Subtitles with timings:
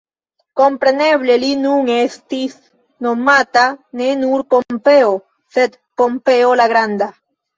[0.59, 2.55] Kompreneble, li nun estis
[3.07, 3.65] nomata
[4.01, 5.13] ne nur Pompeo,
[5.59, 7.11] sed Pompeo la Granda.